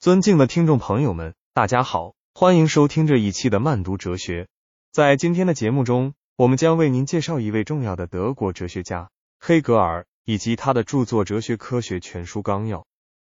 [0.00, 4.48] 尊敬的听众朋友们，大家好，欢迎收听这一期的慢读哲学。
[4.90, 12.78] 在今天的节目中，我们将为您介绍一位重要的德国哲学家黑格尔以及他的著作《哲学科学全书纲要》。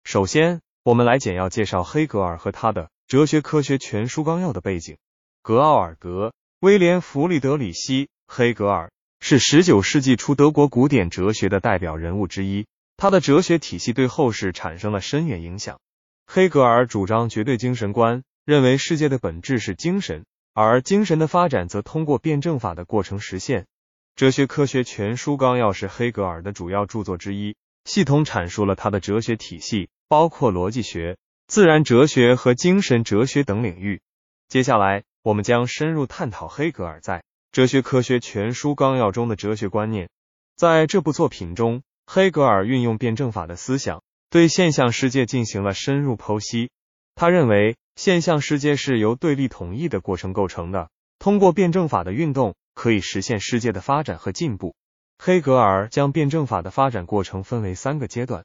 [0.04, 4.98] 首先，我们来简要介绍黑格尔和他的《哲学科学全书纲要》的背景。
[5.42, 6.28] 格奥尔格·
[6.60, 12.66] 威廉·弗里德里希·黑格尔是十九世纪初德国古典哲学的代表人物之一，
[12.98, 15.80] 他的哲学体系对后世产生了深远影响。
[16.28, 23.62] 黑格尔主张绝对精神观，认为世界的本质是精神，而精神的发展则通过辩证法的过程实现。
[24.16, 27.56] 《哲学科学全书纲要》是黑格尔的主要著作之一，
[27.86, 31.18] 系统阐述了他的哲学体系，包括逻辑学、
[31.48, 34.02] 自然哲学和精神哲学等领域。
[34.48, 37.20] 接下来，我们将深入探讨黑格尔在
[37.52, 40.10] 《哲学科学全书纲要》中的哲学观念。
[40.56, 44.02] 在这部作品中，黑格尔运用辩证法的思想。
[44.36, 46.70] 对现象世界进行了深入剖析。
[47.16, 54.76] 他认为现象世界是由对立统一的过程构成的，通过辩证法的运动可以实现世界的发展和进步。
[55.18, 58.44] 黑格尔将辩证法的发展过程分为三个阶段：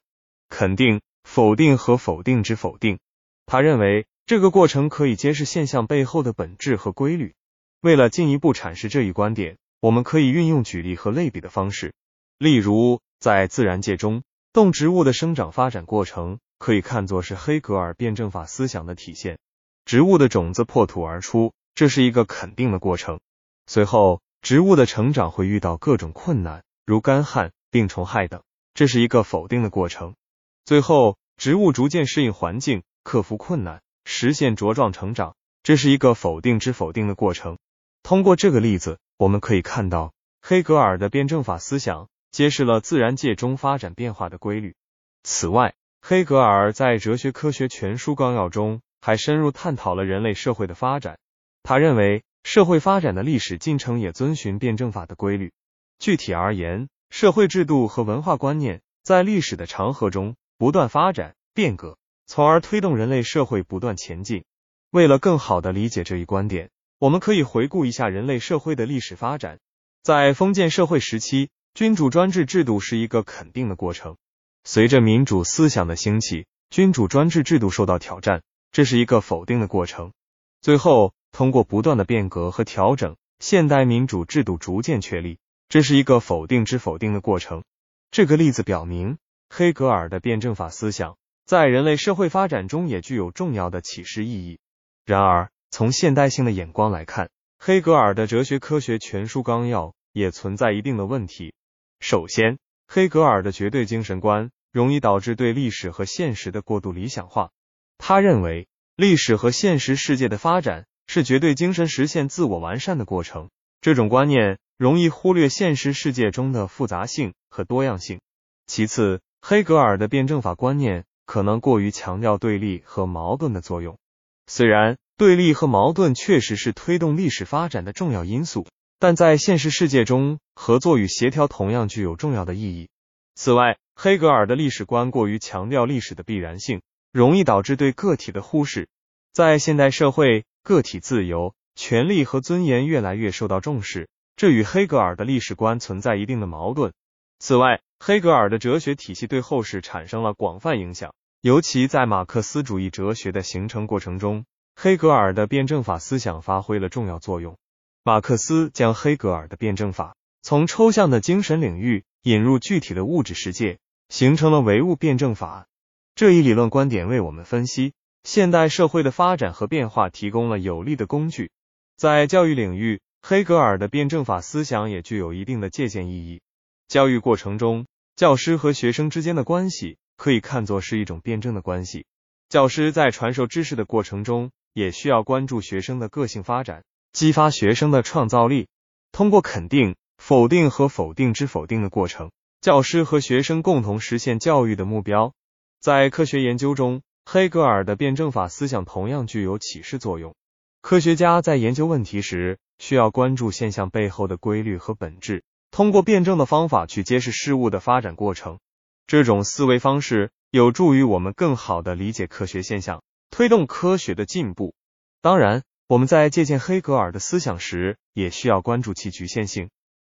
[0.48, 3.00] 肯定、否定和否定之否定。
[3.44, 7.34] 他认为这个过程可以揭示现象背后的本质和规律。
[7.80, 11.94] 为了进一步阐释这一观点，我们可以运用举例和类比的方式，
[12.38, 14.22] 例如在自然界中。
[14.52, 19.38] 动植物的生长发展过程可以看作是黑格尔辩证法思想的体现。
[19.84, 23.20] 植物的种子破土而出，这是一个肯定的过程。
[23.68, 28.42] 随后，植物的成长会遇到各种困难，如干旱、病虫害等，
[28.74, 30.16] 这是一个否定的过程。
[30.64, 37.56] 最后，植物逐渐适应环境，克服困难，实现茁壮成长，这是一个否定之否定的过程。
[38.02, 40.12] 通过这个例子，我们可以看到
[40.42, 42.08] 黑格尔的辩证法思想。
[42.30, 44.74] 揭示了自然界中发展变化的规律。
[45.22, 51.18] 此外，黑格尔在《哲学科学全书纲要》中还深入探讨了人类社会的发展。
[51.62, 55.52] 他认为，社会发展的历史进程也遵循辩证法的规律。
[55.98, 64.44] 具体而言，社会制度和文化观念在历史的长河中不断发展变革，从而推动人类社会不断前进。
[64.90, 69.58] 为了更好的理解这一观点，我们可以回顾一下人类社会的历史发展。
[70.02, 71.50] 在封建社会时期。
[71.80, 74.18] 君主专制制度是一个肯定的过程。
[74.64, 80.12] 随着民主思想的兴起，君主专制制度受到挑战，这是一个否定的过程。
[80.60, 85.38] 最后，通过不断的变革和调整，现代民主制度逐渐确立，
[85.70, 87.64] 这是一个否定之否定的过程。
[88.10, 89.16] 这个例子表明，
[89.48, 91.16] 黑格尔的辩证法思想
[91.46, 94.58] 在人类社会发展中也具有重要的启示意义。
[95.06, 101.54] 然而，从现代性的眼光来看，黑格尔的《哲学科学全书纲要》也存在一定的问题。
[102.00, 107.50] 首先，黑格尔的绝对精神观容易导致对历史和现实的过度理想化。
[107.98, 113.50] 他认为，历史和现实世界的发展是绝对精神实现自我完善的过程。
[113.82, 118.20] 这种观念容易忽略现实世界中的复杂性和多样性。
[118.66, 123.98] 其次，黑格尔的辩证法观念可能过于强调对立和矛盾的作用。
[124.46, 128.66] 虽然对立和矛盾确实是推动历史发展的重要因素。
[129.02, 132.90] 但在现实世界中，合作与协调同样具有重要的意义。
[133.34, 138.86] 此外，黑格尔的历史观过于强调历史的必然性，容易导致对个体的忽视。
[139.32, 146.92] 在现代社会，个体自由、权利和尊严越来越受到重视，这与黑格尔的历史观存在一定的矛盾。
[147.38, 154.44] 此外，黑格尔的哲学体系对后世产生了广泛影响，尤其在马克思主义哲学的形成过程中，
[154.76, 157.56] 黑格尔的辩证法思想发挥了重要作用。
[158.04, 163.78] 马克思将黑格尔的辩证法从抽象的精神领域引入具体的物质世界，
[164.08, 165.66] 形成了唯物辩证法。
[166.14, 167.92] 这一理论观点为我们分析
[168.24, 171.50] 现代社会的发展和变化提供了有力的工具。
[171.96, 176.40] 在教育领域，黑格尔的辩证法思想也具有一定的借鉴意义。
[176.88, 177.86] 教育过程中，
[178.16, 182.06] 教师和学生之间的关系可以看作是一种辩证的关系。
[182.48, 186.82] 教师在传授知识的过程中，也需要关注学生的个性发展。
[187.12, 188.68] 激发学生的创造力，
[189.12, 192.30] 通过肯定、否定和否定之否定的过程，
[192.60, 195.32] 教师和学生共同实现教育的目标。
[195.80, 200.34] 在科学研究中，黑格尔的辩证法思想同样具有启示作用。
[200.82, 208.58] 科学家在研究问题时，需要关注现象背后的规律和本质，通过辩证的方法去揭示事物的发展过程。
[209.06, 214.74] 这种思维方式有助于我们更好地理解科学现象，推动科学的进步。
[215.22, 215.62] 当然。
[215.88, 219.70] 我们在借鉴黑格尔的思想时，也需要关注其局限性。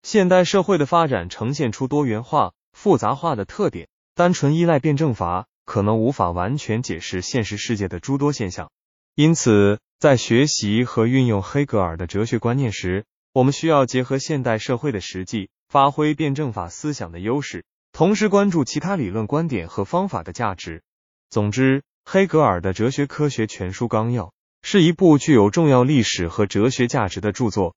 [0.04, 8.70] 现代社会的发展呈现出多元化、复杂化的特点，单纯依赖辩证法可能无法完全解释现实世界的诸多现象。
[9.16, 17.64] 因此，在学习和运用黑格尔的哲学观念时，我们需要结合现代社会的实际，发挥辩证法思想的优势，
[17.94, 20.84] 同时关注其他理论观点和方法的价值。
[21.30, 24.26] 总之，黑格尔的《哲学科学全书纲要》
[24.64, 27.74] 是一部具有重要历史和哲学价值的著作。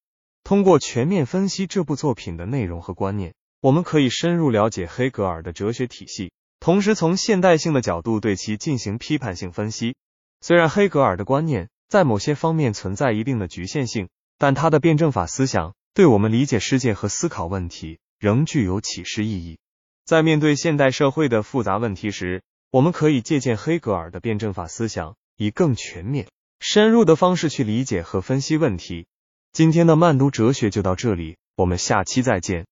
[0.46, 9.96] 通过全面分析这部作品的内容和观念，我们可以深入了解黑格尔的哲学体系，同时从现代性的角度对其进行批判性分析。
[10.40, 14.08] 虽然黑格尔的观念在某些方面存在一定的局限性，
[14.38, 19.58] 但他的辩证法思想对我们理解世界和思考问题仍具有启示意义。
[20.04, 26.28] 在面对现代社会的复杂问题时，我们可以借鉴黑格尔的辩证法思想，以更全面、
[26.60, 29.08] 深入的方式去理解和分析问题。
[29.56, 32.66] 今天的慢读哲学就到这里，我们下期再见。